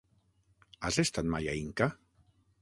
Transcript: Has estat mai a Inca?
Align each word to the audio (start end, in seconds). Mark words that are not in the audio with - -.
Has 0.87 0.97
estat 1.03 1.29
mai 1.35 1.51
a 1.53 1.55
Inca? 1.67 1.89